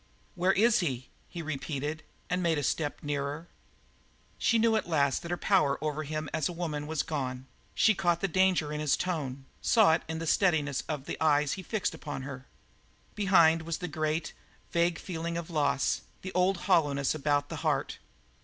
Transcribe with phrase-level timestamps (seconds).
[0.33, 3.47] "Where is he?" he repeated, and made a step nearer.
[4.39, 7.93] She knew at last that her power over him as a woman was gone; she
[7.93, 11.61] caught the danger of his tone, saw it in the steadiness of the eyes he
[11.61, 12.47] fixed upon her.
[13.13, 14.33] Behind was a great,
[14.71, 17.99] vague feeling of loss, the old hollowness about the heart.